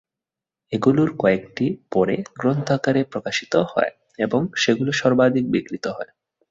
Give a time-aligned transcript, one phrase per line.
[0.71, 3.91] এগুলির কয়েকটি পরে গ্রন্থাকারে প্রকাশিত হয়
[4.19, 6.11] এবং সেগুলি সর্বাধিক বিক্রিত হয়।